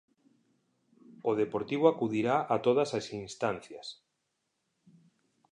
O 1.29 1.31
Deportivo 1.41 1.85
acudirá 1.87 2.35
a 2.53 2.55
todas 2.65 2.89
as 2.99 3.05
instancias. 3.23 3.87